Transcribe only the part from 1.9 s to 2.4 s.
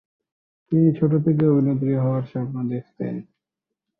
হওয়ার